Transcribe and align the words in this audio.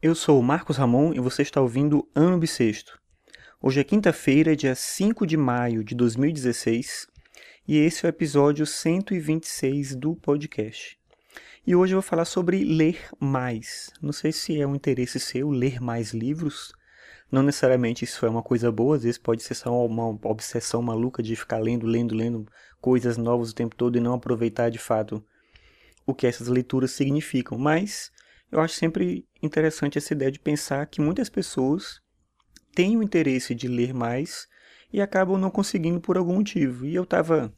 Eu 0.00 0.14
sou 0.14 0.38
o 0.38 0.42
Marcos 0.44 0.76
Ramon 0.76 1.12
e 1.12 1.18
você 1.18 1.42
está 1.42 1.60
ouvindo 1.60 2.08
Ano 2.14 2.38
Bissexto. 2.38 3.00
Hoje 3.60 3.80
é 3.80 3.84
quinta-feira, 3.84 4.54
dia 4.54 4.72
5 4.72 5.26
de 5.26 5.36
maio 5.36 5.82
de 5.82 5.92
2016, 5.96 7.08
e 7.66 7.78
esse 7.78 8.06
é 8.06 8.08
o 8.08 8.08
episódio 8.08 8.64
126 8.64 9.96
do 9.96 10.14
podcast. 10.14 10.96
E 11.66 11.74
hoje 11.74 11.94
eu 11.94 12.00
vou 12.00 12.08
falar 12.08 12.26
sobre 12.26 12.62
ler 12.62 13.08
mais. 13.18 13.90
Não 14.00 14.12
sei 14.12 14.30
se 14.30 14.60
é 14.60 14.64
um 14.64 14.76
interesse 14.76 15.18
seu 15.18 15.50
ler 15.50 15.80
mais 15.80 16.12
livros. 16.12 16.72
Não 17.28 17.42
necessariamente 17.42 18.04
isso 18.04 18.24
é 18.24 18.28
uma 18.28 18.42
coisa 18.42 18.70
boa, 18.70 18.94
às 18.94 19.02
vezes 19.02 19.18
pode 19.18 19.42
ser 19.42 19.54
só 19.54 19.84
uma 19.84 20.16
obsessão 20.22 20.80
maluca 20.80 21.24
de 21.24 21.34
ficar 21.34 21.58
lendo, 21.58 21.88
lendo, 21.88 22.14
lendo 22.14 22.46
coisas 22.80 23.16
novas 23.16 23.50
o 23.50 23.54
tempo 23.54 23.74
todo 23.74 23.98
e 23.98 24.00
não 24.00 24.14
aproveitar 24.14 24.70
de 24.70 24.78
fato 24.78 25.20
o 26.06 26.14
que 26.14 26.28
essas 26.28 26.46
leituras 26.46 26.92
significam. 26.92 27.58
Mas 27.58 28.12
eu 28.50 28.60
acho 28.60 28.74
sempre 28.74 29.26
interessante 29.42 29.98
essa 29.98 30.12
ideia 30.12 30.30
de 30.30 30.40
pensar 30.40 30.86
que 30.86 31.00
muitas 31.00 31.28
pessoas 31.28 32.00
têm 32.74 32.96
o 32.96 33.02
interesse 33.02 33.54
de 33.54 33.68
ler 33.68 33.92
mais 33.92 34.48
e 34.92 35.00
acabam 35.00 35.38
não 35.38 35.50
conseguindo 35.50 36.00
por 36.00 36.16
algum 36.16 36.36
motivo. 36.36 36.86
E 36.86 36.94
eu 36.94 37.02
estava 37.02 37.52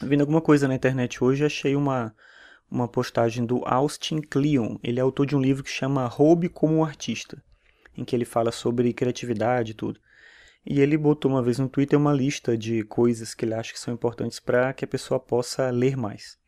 vendo 0.00 0.20
alguma 0.20 0.40
coisa 0.40 0.68
na 0.68 0.74
internet 0.74 1.22
hoje, 1.22 1.44
achei 1.44 1.74
uma, 1.74 2.14
uma 2.70 2.86
postagem 2.86 3.44
do 3.44 3.62
Austin 3.64 4.20
Kleon. 4.20 4.76
Ele 4.82 5.00
é 5.00 5.02
autor 5.02 5.26
de 5.26 5.34
um 5.34 5.40
livro 5.40 5.64
que 5.64 5.70
chama 5.70 6.06
Roube 6.06 6.48
como 6.48 6.84
Artista, 6.84 7.42
em 7.96 8.04
que 8.04 8.14
ele 8.14 8.24
fala 8.24 8.52
sobre 8.52 8.92
criatividade 8.92 9.72
e 9.72 9.74
tudo. 9.74 10.00
E 10.64 10.80
ele 10.80 10.96
botou 10.96 11.30
uma 11.30 11.42
vez 11.42 11.58
no 11.58 11.68
Twitter 11.68 11.98
uma 11.98 12.12
lista 12.12 12.56
de 12.56 12.84
coisas 12.84 13.34
que 13.34 13.44
ele 13.44 13.54
acha 13.54 13.72
que 13.72 13.80
são 13.80 13.94
importantes 13.94 14.38
para 14.38 14.72
que 14.72 14.84
a 14.84 14.88
pessoa 14.88 15.18
possa 15.18 15.70
ler 15.70 15.96
mais. 15.96 16.38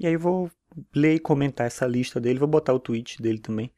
E 0.00 0.06
aí 0.06 0.14
eu 0.14 0.20
vou 0.20 0.50
ler 0.94 1.14
e 1.14 1.20
comentar 1.20 1.66
essa 1.66 1.86
lista 1.86 2.20
dele. 2.20 2.38
Vou 2.38 2.48
botar 2.48 2.72
o 2.72 2.80
tweet 2.80 3.20
dele 3.20 3.38
também 3.38 3.72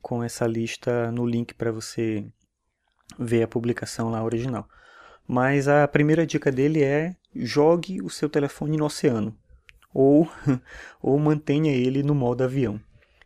com 0.00 0.22
essa 0.22 0.46
lista 0.46 1.10
no 1.12 1.26
link 1.26 1.54
para 1.54 1.70
você 1.70 2.24
ver 3.18 3.42
a 3.42 3.48
publicação 3.48 4.10
lá 4.10 4.22
original. 4.22 4.68
Mas 5.26 5.68
a 5.68 5.86
primeira 5.86 6.26
dica 6.26 6.50
dele 6.50 6.82
é 6.82 7.16
jogue 7.34 8.02
o 8.02 8.10
seu 8.10 8.28
telefone 8.28 8.76
no 8.76 8.84
oceano 8.84 9.36
ou, 9.92 10.28
ou 11.00 11.18
mantenha 11.18 11.72
ele 11.72 12.02
no 12.02 12.14
modo 12.14 12.42
avião. 12.42 12.80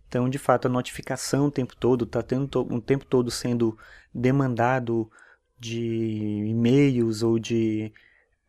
Então, 0.08 0.29
de 0.29 0.39
fato, 0.39 0.67
a 0.67 0.70
notificação 0.70 1.47
o 1.47 1.51
tempo 1.51 1.75
todo 1.77 2.05
está 2.05 2.23
tendo 2.23 2.73
um 2.73 2.81
tempo 2.81 3.05
todo 3.05 3.31
sendo 3.31 3.77
demandado 4.14 5.11
de 5.58 6.45
e-mails 6.47 7.23
ou 7.23 7.39
de 7.39 7.92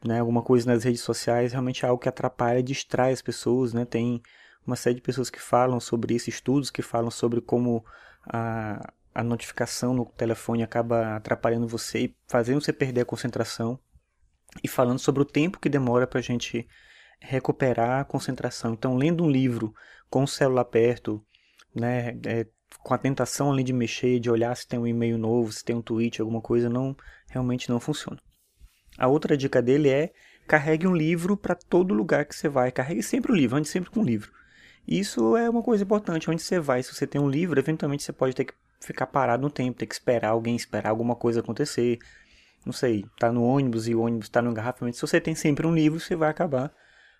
né, 0.05 0.19
alguma 0.19 0.41
coisa 0.41 0.71
nas 0.71 0.83
redes 0.83 1.01
sociais, 1.01 1.51
realmente 1.51 1.83
é 1.83 1.87
algo 1.87 2.01
que 2.01 2.09
atrapalha, 2.09 2.61
distrai 2.61 3.11
as 3.11 3.21
pessoas, 3.21 3.73
né? 3.73 3.85
Tem 3.85 4.21
uma 4.65 4.75
série 4.75 4.95
de 4.95 5.01
pessoas 5.01 5.29
que 5.29 5.39
falam 5.39 5.79
sobre 5.79 6.13
isso, 6.15 6.29
estudos 6.29 6.69
que 6.69 6.81
falam 6.81 7.09
sobre 7.09 7.41
como 7.41 7.83
a, 8.27 8.93
a 9.13 9.23
notificação 9.23 9.93
no 9.93 10.05
telefone 10.05 10.63
acaba 10.63 11.15
atrapalhando 11.15 11.67
você 11.67 12.05
e 12.05 12.15
fazendo 12.27 12.61
você 12.61 12.73
perder 12.73 13.01
a 13.01 13.05
concentração 13.05 13.79
e 14.63 14.67
falando 14.67 14.99
sobre 14.99 15.21
o 15.21 15.25
tempo 15.25 15.59
que 15.59 15.69
demora 15.69 16.07
para 16.07 16.19
a 16.19 16.23
gente 16.23 16.67
recuperar 17.19 18.01
a 18.01 18.05
concentração. 18.05 18.73
Então, 18.73 18.95
lendo 18.95 19.23
um 19.23 19.29
livro 19.29 19.73
com 20.09 20.23
o 20.23 20.27
celular 20.27 20.65
perto, 20.65 21.23
né, 21.73 22.17
é, 22.25 22.45
com 22.79 22.93
a 22.93 22.97
tentação 22.97 23.51
ali 23.51 23.63
de 23.63 23.73
mexer, 23.73 24.19
de 24.19 24.29
olhar 24.29 24.55
se 24.55 24.67
tem 24.67 24.79
um 24.79 24.87
e-mail 24.87 25.17
novo, 25.17 25.51
se 25.51 25.63
tem 25.63 25.75
um 25.75 25.81
tweet, 25.81 26.21
alguma 26.21 26.41
coisa, 26.41 26.69
não 26.69 26.95
realmente 27.27 27.69
não 27.69 27.79
funciona. 27.79 28.19
A 28.97 29.07
outra 29.07 29.35
dica 29.35 29.61
dele 29.61 29.89
é 29.89 30.11
carregue 30.47 30.87
um 30.87 30.95
livro 30.95 31.35
para 31.35 31.55
todo 31.55 31.93
lugar 31.93 32.25
que 32.25 32.35
você 32.35 32.47
vai. 32.47 32.71
Carregue 32.71 33.03
sempre 33.03 33.31
o 33.31 33.35
um 33.35 33.37
livro, 33.37 33.57
ande 33.57 33.67
sempre 33.67 33.89
com 33.89 34.01
um 34.01 34.05
livro. 34.05 34.31
Isso 34.87 35.35
é 35.35 35.49
uma 35.49 35.63
coisa 35.63 35.83
importante. 35.83 36.29
Onde 36.29 36.41
você 36.41 36.59
vai, 36.59 36.83
se 36.83 36.93
você 36.93 37.07
tem 37.07 37.19
um 37.19 37.29
livro, 37.29 37.59
eventualmente 37.59 38.03
você 38.03 38.13
pode 38.13 38.35
ter 38.35 38.45
que 38.45 38.53
ficar 38.79 39.07
parado 39.07 39.41
no 39.41 39.49
tempo, 39.49 39.77
ter 39.77 39.87
que 39.87 39.95
esperar 39.95 40.29
alguém, 40.29 40.55
esperar 40.55 40.89
alguma 40.89 41.15
coisa 41.15 41.39
acontecer. 41.39 41.99
Não 42.65 42.73
sei, 42.73 43.05
tá 43.19 43.31
no 43.31 43.43
ônibus 43.43 43.87
e 43.87 43.95
o 43.95 44.01
ônibus 44.01 44.27
está 44.27 44.41
no 44.41 44.51
engarrafamento. 44.51 44.97
Se 44.97 45.01
você 45.01 45.19
tem 45.19 45.35
sempre 45.35 45.65
um 45.67 45.73
livro, 45.73 45.99
você 45.99 46.15
vai 46.15 46.29
acabar 46.29 46.71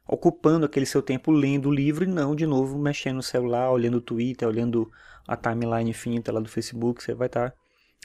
ocupando 0.07 0.66
aquele 0.66 0.85
seu 0.85 1.01
tempo 1.01 1.31
lendo 1.31 1.69
o 1.69 1.73
livro 1.73 2.03
e 2.03 2.07
não 2.07 2.35
de 2.35 2.45
novo 2.45 2.77
mexendo 2.77 3.17
no 3.17 3.23
celular, 3.23 3.71
olhando 3.71 3.97
o 3.97 4.01
Twitter, 4.01 4.47
olhando 4.47 4.91
a 5.27 5.35
timeline 5.35 5.89
infinita 5.89 6.31
lá 6.31 6.39
do 6.39 6.50
Facebook. 6.50 7.03
Você 7.03 7.13
vai 7.13 7.27
estar 7.27 7.53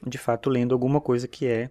de 0.06 0.16
fato 0.16 0.49
lendo 0.49 0.72
alguma 0.72 1.00
coisa 1.00 1.28
que 1.28 1.47
é 1.47 1.71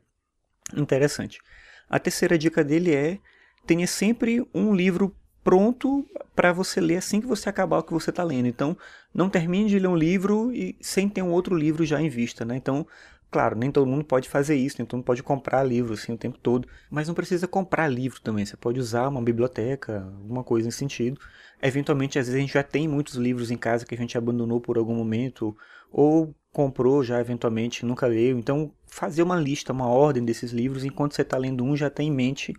interessante. 0.75 1.39
A 1.89 1.99
terceira 1.99 2.37
dica 2.37 2.63
dele 2.63 2.93
é 2.93 3.17
tenha 3.65 3.87
sempre 3.87 4.45
um 4.53 4.73
livro 4.73 5.15
pronto 5.43 6.05
para 6.35 6.53
você 6.53 6.79
ler 6.79 6.97
assim 6.97 7.19
que 7.21 7.27
você 7.27 7.49
acabar 7.49 7.79
o 7.79 7.83
que 7.83 7.93
você 7.93 8.09
está 8.09 8.23
lendo. 8.23 8.47
Então, 8.47 8.77
não 9.13 9.29
termine 9.29 9.69
de 9.69 9.79
ler 9.79 9.87
um 9.87 9.95
livro 9.95 10.53
e 10.53 10.75
sem 10.81 11.09
ter 11.09 11.21
um 11.21 11.31
outro 11.31 11.55
livro 11.55 11.85
já 11.85 12.01
em 12.01 12.09
vista, 12.09 12.45
né? 12.45 12.55
Então, 12.55 12.85
claro, 13.31 13.57
nem 13.57 13.71
todo 13.71 13.87
mundo 13.87 14.03
pode 14.03 14.29
fazer 14.29 14.55
isso, 14.55 14.77
nem 14.79 14.85
todo 14.85 14.97
mundo 14.97 15.05
pode 15.05 15.23
comprar 15.23 15.63
livro 15.63 15.93
assim 15.93 16.13
o 16.13 16.17
tempo 16.17 16.37
todo, 16.37 16.67
mas 16.89 17.07
não 17.07 17.15
precisa 17.15 17.47
comprar 17.47 17.87
livro 17.87 18.21
também. 18.21 18.45
Você 18.45 18.57
pode 18.57 18.79
usar 18.79 19.07
uma 19.07 19.21
biblioteca, 19.21 20.03
alguma 20.21 20.43
coisa 20.43 20.67
nesse 20.67 20.77
sentido. 20.77 21.19
Eventualmente, 21.61 22.17
às 22.19 22.27
vezes 22.27 22.37
a 22.37 22.41
gente 22.41 22.53
já 22.53 22.63
tem 22.63 22.87
muitos 22.87 23.15
livros 23.15 23.51
em 23.51 23.57
casa 23.57 23.85
que 23.85 23.95
a 23.95 23.97
gente 23.97 24.17
abandonou 24.17 24.61
por 24.61 24.77
algum 24.77 24.95
momento 24.95 25.55
ou 25.91 26.33
comprou 26.51 27.03
já 27.03 27.19
eventualmente, 27.19 27.85
nunca 27.85 28.07
leu. 28.07 28.37
Então, 28.37 28.71
fazer 28.89 29.23
uma 29.23 29.35
lista, 29.35 29.73
uma 29.73 29.87
ordem 29.87 30.23
desses 30.23 30.51
livros, 30.51 30.83
enquanto 30.83 31.13
você 31.13 31.21
está 31.21 31.37
lendo 31.37 31.63
um, 31.63 31.75
já 31.75 31.89
tem 31.89 32.09
em 32.09 32.13
mente 32.13 32.53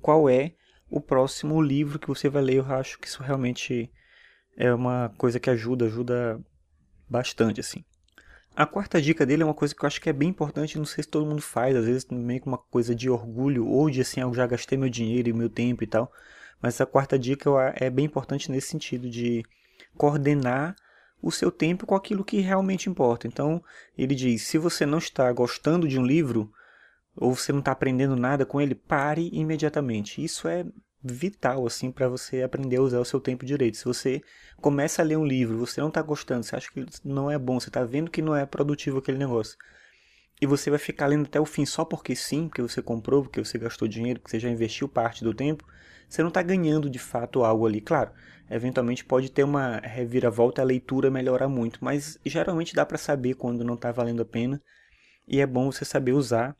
qual 0.00 0.28
é 0.28 0.54
o 0.88 1.00
próximo 1.00 1.60
livro 1.60 1.98
que 1.98 2.08
você 2.08 2.28
vai 2.28 2.42
ler. 2.42 2.56
Eu 2.56 2.66
acho 2.66 2.98
que 2.98 3.06
isso 3.06 3.22
realmente 3.22 3.90
é 4.56 4.72
uma 4.72 5.12
coisa 5.18 5.40
que 5.40 5.50
ajuda, 5.50 5.86
ajuda 5.86 6.40
bastante, 7.08 7.60
assim. 7.60 7.84
A 8.56 8.64
quarta 8.64 9.02
dica 9.02 9.26
dele 9.26 9.42
é 9.42 9.46
uma 9.46 9.54
coisa 9.54 9.74
que 9.74 9.84
eu 9.84 9.86
acho 9.86 10.00
que 10.00 10.08
é 10.08 10.12
bem 10.12 10.28
importante, 10.28 10.78
não 10.78 10.84
sei 10.84 11.02
se 11.02 11.10
todo 11.10 11.26
mundo 11.26 11.42
faz, 11.42 11.74
às 11.74 11.86
vezes 11.86 12.06
meio 12.08 12.40
que 12.40 12.46
uma 12.46 12.58
coisa 12.58 12.94
de 12.94 13.10
orgulho, 13.10 13.66
ou 13.66 13.90
de 13.90 14.00
assim, 14.00 14.20
eu 14.20 14.32
já 14.32 14.46
gastei 14.46 14.78
meu 14.78 14.88
dinheiro 14.88 15.28
e 15.28 15.32
meu 15.32 15.50
tempo 15.50 15.82
e 15.82 15.86
tal. 15.88 16.12
Mas 16.62 16.80
a 16.80 16.86
quarta 16.86 17.18
dica 17.18 17.50
é 17.74 17.90
bem 17.90 18.04
importante 18.04 18.50
nesse 18.50 18.68
sentido 18.68 19.10
de 19.10 19.42
coordenar 19.96 20.76
o 21.24 21.32
seu 21.32 21.50
tempo 21.50 21.86
com 21.86 21.94
aquilo 21.94 22.22
que 22.22 22.40
realmente 22.40 22.90
importa. 22.90 23.26
Então, 23.26 23.62
ele 23.96 24.14
diz: 24.14 24.42
se 24.42 24.58
você 24.58 24.84
não 24.84 24.98
está 24.98 25.32
gostando 25.32 25.88
de 25.88 25.98
um 25.98 26.04
livro, 26.04 26.52
ou 27.16 27.34
você 27.34 27.50
não 27.50 27.60
está 27.60 27.72
aprendendo 27.72 28.14
nada 28.14 28.44
com 28.44 28.60
ele, 28.60 28.74
pare 28.74 29.30
imediatamente. 29.32 30.22
Isso 30.22 30.46
é 30.46 30.66
vital 31.02 31.66
assim 31.66 31.90
para 31.90 32.08
você 32.08 32.42
aprender 32.42 32.76
a 32.76 32.82
usar 32.82 33.00
o 33.00 33.04
seu 33.04 33.20
tempo 33.20 33.46
direito. 33.46 33.78
Se 33.78 33.84
você 33.84 34.22
começa 34.58 35.00
a 35.00 35.04
ler 35.04 35.16
um 35.16 35.24
livro, 35.24 35.58
você 35.58 35.80
não 35.80 35.88
está 35.88 36.02
gostando, 36.02 36.44
você 36.44 36.56
acha 36.56 36.70
que 36.70 36.84
não 37.02 37.30
é 37.30 37.38
bom, 37.38 37.58
você 37.58 37.68
está 37.68 37.84
vendo 37.84 38.10
que 38.10 38.22
não 38.22 38.36
é 38.36 38.44
produtivo 38.44 38.98
aquele 38.98 39.18
negócio, 39.18 39.56
e 40.44 40.46
você 40.46 40.68
vai 40.68 40.78
ficar 40.78 41.06
lendo 41.06 41.24
até 41.24 41.40
o 41.40 41.46
fim 41.46 41.64
só 41.64 41.86
porque 41.86 42.14
sim, 42.14 42.48
porque 42.48 42.60
você 42.60 42.82
comprou, 42.82 43.22
porque 43.22 43.42
você 43.42 43.56
gastou 43.56 43.88
dinheiro, 43.88 44.20
porque 44.20 44.32
você 44.32 44.38
já 44.38 44.50
investiu 44.50 44.86
parte 44.86 45.24
do 45.24 45.32
tempo, 45.32 45.64
você 46.06 46.20
não 46.20 46.28
está 46.28 46.42
ganhando 46.42 46.90
de 46.90 46.98
fato 46.98 47.42
algo 47.42 47.66
ali. 47.66 47.80
Claro, 47.80 48.12
eventualmente 48.50 49.06
pode 49.06 49.30
ter 49.30 49.42
uma 49.42 49.78
reviravolta, 49.78 50.60
a 50.60 50.64
leitura 50.64 51.10
melhora 51.10 51.48
muito, 51.48 51.82
mas 51.82 52.18
geralmente 52.26 52.74
dá 52.74 52.84
para 52.84 52.98
saber 52.98 53.36
quando 53.36 53.64
não 53.64 53.72
está 53.72 53.90
valendo 53.90 54.20
a 54.20 54.26
pena 54.26 54.60
e 55.26 55.40
é 55.40 55.46
bom 55.46 55.72
você 55.72 55.82
saber 55.82 56.12
usar 56.12 56.54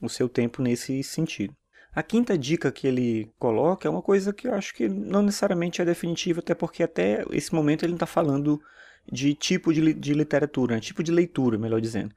o 0.00 0.08
seu 0.08 0.26
tempo 0.26 0.62
nesse 0.62 1.02
sentido. 1.02 1.54
A 1.92 2.02
quinta 2.02 2.38
dica 2.38 2.72
que 2.72 2.86
ele 2.86 3.30
coloca 3.38 3.86
é 3.86 3.90
uma 3.90 4.00
coisa 4.00 4.32
que 4.32 4.48
eu 4.48 4.54
acho 4.54 4.72
que 4.72 4.88
não 4.88 5.20
necessariamente 5.20 5.82
é 5.82 5.84
definitiva, 5.84 6.40
até 6.40 6.54
porque 6.54 6.82
até 6.82 7.22
esse 7.32 7.54
momento 7.54 7.84
ele 7.84 7.92
não 7.92 7.96
está 7.96 8.06
falando 8.06 8.58
de 9.12 9.34
tipo 9.34 9.74
de, 9.74 9.92
de 9.92 10.14
literatura, 10.14 10.76
né? 10.76 10.80
tipo 10.80 11.02
de 11.02 11.12
leitura, 11.12 11.58
melhor 11.58 11.82
dizendo. 11.82 12.14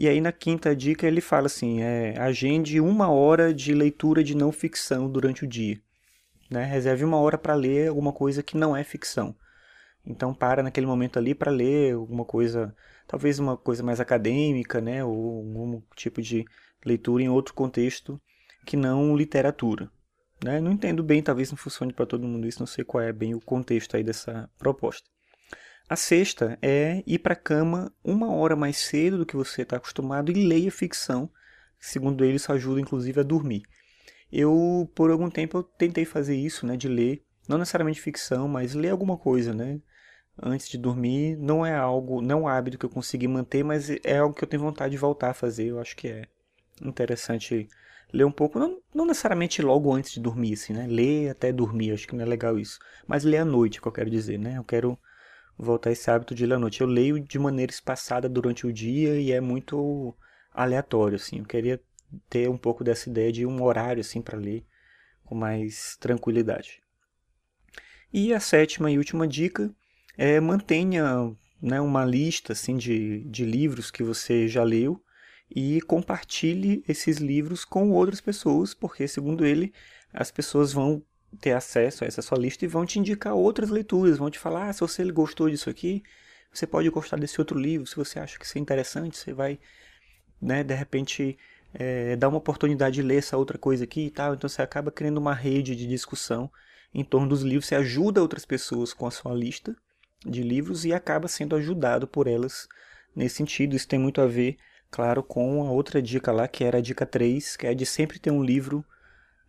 E 0.00 0.08
aí 0.08 0.18
na 0.18 0.32
quinta 0.32 0.74
dica 0.74 1.06
ele 1.06 1.20
fala 1.20 1.44
assim, 1.44 1.82
é, 1.82 2.18
agende 2.18 2.80
uma 2.80 3.10
hora 3.10 3.52
de 3.52 3.74
leitura 3.74 4.24
de 4.24 4.34
não 4.34 4.50
ficção 4.50 5.10
durante 5.10 5.44
o 5.44 5.46
dia. 5.46 5.78
Né? 6.50 6.64
Reserve 6.64 7.04
uma 7.04 7.18
hora 7.18 7.36
para 7.36 7.52
ler 7.52 7.88
alguma 7.88 8.10
coisa 8.10 8.42
que 8.42 8.56
não 8.56 8.74
é 8.74 8.82
ficção. 8.82 9.36
Então 10.02 10.32
para 10.32 10.62
naquele 10.62 10.86
momento 10.86 11.18
ali 11.18 11.34
para 11.34 11.50
ler 11.50 11.92
alguma 11.92 12.24
coisa, 12.24 12.74
talvez 13.06 13.38
uma 13.38 13.58
coisa 13.58 13.82
mais 13.82 14.00
acadêmica, 14.00 14.80
né? 14.80 15.04
ou 15.04 15.36
algum 15.36 15.82
tipo 15.94 16.22
de 16.22 16.46
leitura 16.82 17.22
em 17.22 17.28
outro 17.28 17.52
contexto 17.52 18.18
que 18.64 18.78
não 18.78 19.14
literatura. 19.14 19.90
Né? 20.42 20.62
Não 20.62 20.72
entendo 20.72 21.02
bem, 21.02 21.22
talvez 21.22 21.50
não 21.50 21.58
funcione 21.58 21.92
para 21.92 22.06
todo 22.06 22.26
mundo 22.26 22.48
isso, 22.48 22.60
não 22.60 22.66
sei 22.66 22.86
qual 22.86 23.02
é 23.02 23.12
bem 23.12 23.34
o 23.34 23.40
contexto 23.40 23.98
aí 23.98 24.02
dessa 24.02 24.48
proposta. 24.58 25.10
A 25.90 25.96
sexta 25.96 26.56
é 26.62 27.02
ir 27.04 27.18
para 27.18 27.32
a 27.32 27.36
cama 27.36 27.92
uma 28.04 28.32
hora 28.32 28.54
mais 28.54 28.76
cedo 28.76 29.18
do 29.18 29.26
que 29.26 29.34
você 29.34 29.62
está 29.62 29.74
acostumado 29.74 30.30
e 30.30 30.46
leia 30.46 30.70
ficção. 30.70 31.28
Segundo 31.80 32.24
ele, 32.24 32.36
isso 32.36 32.52
ajuda 32.52 32.80
inclusive 32.80 33.18
a 33.18 33.24
dormir. 33.24 33.64
Eu, 34.30 34.88
por 34.94 35.10
algum 35.10 35.28
tempo, 35.28 35.58
eu 35.58 35.64
tentei 35.64 36.04
fazer 36.04 36.36
isso, 36.36 36.64
né, 36.64 36.76
de 36.76 36.86
ler, 36.86 37.24
não 37.48 37.58
necessariamente 37.58 38.00
ficção, 38.00 38.46
mas 38.46 38.72
ler 38.72 38.90
alguma 38.90 39.18
coisa, 39.18 39.52
né, 39.52 39.80
antes 40.40 40.68
de 40.68 40.78
dormir. 40.78 41.36
Não 41.36 41.66
é 41.66 41.74
algo, 41.74 42.22
não 42.22 42.38
é 42.38 42.40
um 42.42 42.46
hábito 42.46 42.78
que 42.78 42.86
eu 42.86 42.90
consegui 42.90 43.26
manter, 43.26 43.64
mas 43.64 43.90
é 43.90 44.18
algo 44.18 44.32
que 44.32 44.44
eu 44.44 44.48
tenho 44.48 44.62
vontade 44.62 44.92
de 44.92 44.96
voltar 44.96 45.30
a 45.30 45.34
fazer. 45.34 45.70
Eu 45.70 45.80
acho 45.80 45.96
que 45.96 46.06
é 46.06 46.28
interessante 46.80 47.66
ler 48.12 48.24
um 48.24 48.30
pouco, 48.30 48.60
não, 48.60 48.80
não 48.94 49.06
necessariamente 49.06 49.60
logo 49.60 49.92
antes 49.92 50.12
de 50.12 50.20
dormir, 50.20 50.52
assim, 50.52 50.72
né, 50.72 50.86
ler 50.86 51.30
até 51.30 51.52
dormir, 51.52 51.90
acho 51.90 52.06
que 52.06 52.14
não 52.14 52.22
é 52.22 52.28
legal 52.28 52.56
isso. 52.60 52.78
Mas 53.08 53.24
ler 53.24 53.38
à 53.38 53.44
noite, 53.44 53.80
que 53.80 53.88
eu 53.88 53.92
quero 53.92 54.08
dizer, 54.08 54.38
né, 54.38 54.56
eu 54.56 54.62
quero 54.62 54.96
voltar 55.60 55.92
esse 55.92 56.10
hábito 56.10 56.34
de 56.34 56.46
ler 56.46 56.54
à 56.54 56.58
noite. 56.58 56.80
Eu 56.80 56.86
leio 56.86 57.20
de 57.20 57.38
maneira 57.38 57.70
espaçada 57.70 58.28
durante 58.28 58.66
o 58.66 58.72
dia 58.72 59.20
e 59.20 59.30
é 59.30 59.40
muito 59.40 60.16
aleatório, 60.52 61.16
assim. 61.16 61.38
Eu 61.38 61.44
queria 61.44 61.80
ter 62.28 62.48
um 62.48 62.56
pouco 62.56 62.82
dessa 62.82 63.08
ideia 63.08 63.30
de 63.30 63.46
um 63.46 63.62
horário, 63.62 64.00
assim, 64.00 64.20
para 64.22 64.38
ler 64.38 64.64
com 65.24 65.34
mais 65.34 65.96
tranquilidade. 66.00 66.82
E 68.12 68.34
a 68.34 68.40
sétima 68.40 68.90
e 68.90 68.98
última 68.98 69.28
dica 69.28 69.72
é 70.18 70.40
mantenha 70.40 71.36
né, 71.62 71.80
uma 71.80 72.04
lista 72.04 72.52
assim, 72.52 72.76
de, 72.76 73.22
de 73.24 73.44
livros 73.44 73.90
que 73.90 74.02
você 74.02 74.48
já 74.48 74.64
leu 74.64 75.00
e 75.54 75.80
compartilhe 75.82 76.82
esses 76.88 77.18
livros 77.18 77.64
com 77.64 77.90
outras 77.90 78.20
pessoas, 78.20 78.72
porque, 78.72 79.06
segundo 79.06 79.44
ele, 79.44 79.72
as 80.12 80.30
pessoas 80.30 80.72
vão 80.72 81.02
ter 81.38 81.52
acesso 81.52 82.04
a 82.04 82.06
essa 82.06 82.22
sua 82.22 82.38
lista 82.38 82.64
e 82.64 82.68
vão 82.68 82.84
te 82.84 82.98
indicar 82.98 83.34
outras 83.34 83.70
leituras, 83.70 84.18
vão 84.18 84.30
te 84.30 84.38
falar, 84.38 84.68
ah, 84.68 84.72
se 84.72 84.80
você 84.80 85.04
gostou 85.12 85.48
disso 85.48 85.70
aqui, 85.70 86.02
você 86.52 86.66
pode 86.66 86.88
gostar 86.90 87.16
desse 87.16 87.40
outro 87.40 87.58
livro, 87.58 87.86
se 87.86 87.96
você 87.96 88.18
acha 88.18 88.38
que 88.38 88.44
isso 88.44 88.58
é 88.58 88.60
interessante, 88.60 89.16
você 89.16 89.32
vai, 89.32 89.58
né, 90.40 90.64
de 90.64 90.74
repente, 90.74 91.38
é, 91.72 92.16
dar 92.16 92.28
uma 92.28 92.38
oportunidade 92.38 92.96
de 92.96 93.02
ler 93.02 93.18
essa 93.18 93.36
outra 93.36 93.56
coisa 93.56 93.84
aqui 93.84 94.06
e 94.06 94.10
tal, 94.10 94.34
então 94.34 94.48
você 94.48 94.60
acaba 94.60 94.90
criando 94.90 95.18
uma 95.18 95.34
rede 95.34 95.76
de 95.76 95.86
discussão 95.86 96.50
em 96.92 97.04
torno 97.04 97.28
dos 97.28 97.42
livros, 97.42 97.66
você 97.66 97.76
ajuda 97.76 98.20
outras 98.20 98.44
pessoas 98.44 98.92
com 98.92 99.06
a 99.06 99.10
sua 99.10 99.32
lista 99.32 99.76
de 100.26 100.42
livros 100.42 100.84
e 100.84 100.92
acaba 100.92 101.28
sendo 101.28 101.54
ajudado 101.54 102.06
por 102.06 102.26
elas 102.26 102.68
nesse 103.14 103.36
sentido, 103.36 103.76
isso 103.76 103.86
tem 103.86 103.98
muito 103.98 104.20
a 104.20 104.26
ver, 104.26 104.56
claro, 104.90 105.22
com 105.22 105.66
a 105.66 105.70
outra 105.70 106.02
dica 106.02 106.32
lá, 106.32 106.48
que 106.48 106.64
era 106.64 106.78
a 106.78 106.80
dica 106.80 107.06
3, 107.06 107.56
que 107.56 107.66
é 107.66 107.74
de 107.74 107.86
sempre 107.86 108.18
ter 108.18 108.30
um 108.30 108.42
livro 108.42 108.84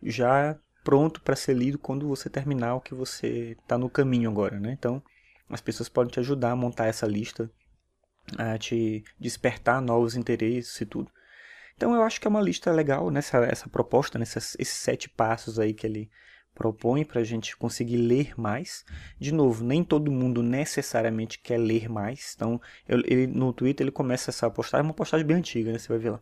já 0.02 0.56
pronto 0.84 1.20
para 1.20 1.36
ser 1.36 1.54
lido 1.54 1.78
quando 1.78 2.06
você 2.06 2.28
terminar 2.28 2.74
o 2.74 2.80
que 2.80 2.94
você 2.94 3.56
está 3.60 3.78
no 3.78 3.90
caminho 3.90 4.30
agora, 4.30 4.58
né? 4.58 4.72
Então, 4.72 5.02
as 5.48 5.60
pessoas 5.60 5.88
podem 5.88 6.12
te 6.12 6.20
ajudar 6.20 6.52
a 6.52 6.56
montar 6.56 6.86
essa 6.86 7.06
lista, 7.06 7.50
a 8.38 8.56
te 8.58 9.04
despertar 9.18 9.80
novos 9.80 10.16
interesses 10.16 10.80
e 10.80 10.86
tudo. 10.86 11.10
Então, 11.76 11.94
eu 11.94 12.02
acho 12.02 12.20
que 12.20 12.26
é 12.26 12.30
uma 12.30 12.40
lista 12.40 12.70
legal 12.70 13.10
nessa 13.10 13.38
essa 13.38 13.68
proposta, 13.68 14.18
nesses 14.18 14.56
esses 14.58 14.76
sete 14.76 15.08
passos 15.08 15.58
aí 15.58 15.74
que 15.74 15.86
ele 15.86 16.10
propõe 16.54 17.04
para 17.04 17.20
a 17.20 17.24
gente 17.24 17.56
conseguir 17.56 17.96
ler 17.96 18.38
mais. 18.38 18.84
De 19.18 19.32
novo, 19.32 19.64
nem 19.64 19.82
todo 19.82 20.10
mundo 20.10 20.42
necessariamente 20.42 21.38
quer 21.38 21.58
ler 21.58 21.88
mais. 21.88 22.34
Então, 22.36 22.60
eu, 22.86 22.98
ele, 23.00 23.26
no 23.26 23.52
Twitter 23.52 23.84
ele 23.84 23.90
começa 23.90 24.30
essa 24.30 24.50
postagem, 24.50 24.84
é 24.84 24.88
uma 24.88 24.94
postagem 24.94 25.26
bem 25.26 25.38
antiga, 25.38 25.72
né? 25.72 25.78
Você 25.78 25.88
vai 25.88 25.98
ver 25.98 26.10
lá. 26.10 26.20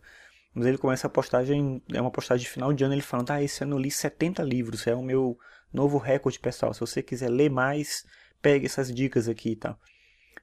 Mas 0.55 0.67
ele 0.67 0.79
começa 0.79 1.06
a 1.06 1.11
postagem, 1.11 1.82
é 1.93 2.00
uma 2.00 2.11
postagem 2.11 2.44
de 2.44 2.50
final 2.50 2.73
de 2.73 2.82
ano, 2.82 2.94
ele 2.94 3.02
falando, 3.02 3.31
ah, 3.31 3.43
esse 3.43 3.62
ano 3.62 3.76
eu 3.76 3.79
li 3.79 3.91
70 3.91 4.43
livros, 4.43 4.87
é 4.87 4.94
o 4.94 5.02
meu 5.02 5.38
novo 5.73 5.97
recorde 5.99 6.41
pessoal. 6.41 6.75
Se 6.75 6.81
você 6.81 7.02
quiser 7.02 7.31
ler 7.31 7.50
mais, 7.50 8.05
pegue 8.43 8.67
essas 8.67 8.93
dicas 8.93 9.29
aqui 9.29 9.50
e 9.50 9.56
tal. 9.56 9.79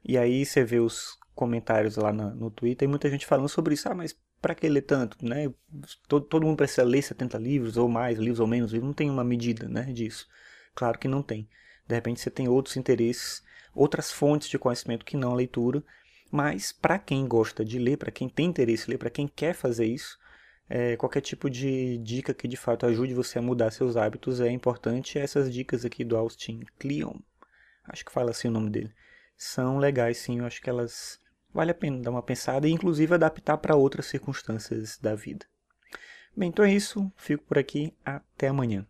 E 0.03 0.17
aí 0.17 0.45
você 0.45 0.63
vê 0.63 0.79
os 0.79 1.17
comentários 1.35 1.97
lá 1.97 2.13
no, 2.13 2.33
no 2.33 2.49
Twitter 2.51 2.87
e 2.87 2.89
muita 2.89 3.09
gente 3.09 3.25
falando 3.25 3.49
sobre 3.49 3.73
isso. 3.73 3.89
Ah, 3.89 3.95
mas 3.95 4.17
para 4.41 4.55
que 4.55 4.67
ler 4.69 4.83
tanto, 4.83 5.17
né? 5.25 5.51
Todo, 6.07 6.25
todo 6.25 6.45
mundo 6.45 6.57
precisa 6.57 6.83
ler 6.83 7.01
70 7.01 7.37
livros 7.37 7.75
ou 7.77 7.89
mais, 7.89 8.17
livros 8.17 8.39
ou 8.39 8.47
menos, 8.47 8.71
não 8.73 8.93
tem 8.93 9.09
uma 9.09 9.23
medida, 9.23 9.67
né, 9.67 9.83
disso. 9.91 10.27
Claro 10.75 10.97
que 10.99 11.07
não 11.07 11.21
tem. 11.21 11.49
De 11.87 11.95
repente 11.95 12.21
você 12.21 12.29
tem 12.29 12.47
outros 12.47 12.77
interesses, 12.77 13.43
outras 13.73 14.11
fontes 14.11 14.47
de 14.47 14.59
conhecimento 14.59 15.05
que 15.05 15.17
não 15.17 15.31
a 15.31 15.35
leitura, 15.35 15.83
mas 16.31 16.71
para 16.71 16.99
quem 16.99 17.27
gosta 17.27 17.63
de 17.63 17.79
ler, 17.79 17.97
para 17.97 18.11
quem 18.11 18.29
tem 18.29 18.47
interesse 18.47 18.87
em 18.87 18.91
ler, 18.91 18.97
para 18.97 19.09
quem 19.09 19.27
quer 19.27 19.53
fazer 19.53 19.85
isso, 19.85 20.17
é, 20.69 20.97
qualquer 20.97 21.21
tipo 21.21 21.49
de 21.49 21.97
dica 21.99 22.33
que 22.33 22.47
de 22.47 22.57
fato 22.57 22.85
ajude 22.85 23.13
você 23.13 23.39
a 23.39 23.41
mudar 23.41 23.71
seus 23.71 23.95
hábitos 23.95 24.41
é 24.41 24.49
importante. 24.49 25.17
Essas 25.17 25.51
dicas 25.51 25.85
aqui 25.85 26.03
do 26.03 26.17
Austin 26.17 26.61
Kleon, 26.77 27.17
acho 27.85 28.05
que 28.05 28.11
fala 28.11 28.31
assim 28.31 28.49
o 28.49 28.51
nome 28.51 28.69
dele, 28.69 28.93
são 29.37 29.77
legais 29.77 30.17
sim, 30.17 30.39
eu 30.39 30.45
acho 30.45 30.61
que 30.61 30.69
elas 30.69 31.19
vale 31.53 31.71
a 31.71 31.75
pena 31.75 32.01
dar 32.01 32.11
uma 32.11 32.21
pensada 32.21 32.67
e 32.67 32.71
inclusive 32.71 33.13
adaptar 33.13 33.57
para 33.57 33.75
outras 33.75 34.07
circunstâncias 34.07 34.97
da 34.97 35.15
vida. 35.15 35.45
Bem, 36.35 36.49
então 36.49 36.63
é 36.63 36.71
isso, 36.71 37.11
fico 37.15 37.43
por 37.45 37.57
aqui, 37.57 37.95
até 38.05 38.47
amanhã. 38.47 38.85